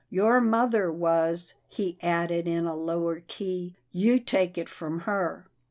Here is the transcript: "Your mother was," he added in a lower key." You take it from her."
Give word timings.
"Your 0.09 0.41
mother 0.41 0.91
was," 0.91 1.53
he 1.69 1.95
added 2.01 2.47
in 2.47 2.65
a 2.65 2.75
lower 2.75 3.19
key." 3.27 3.75
You 4.03 4.19
take 4.19 4.57
it 4.57 4.67
from 4.67 5.01
her." 5.01 5.45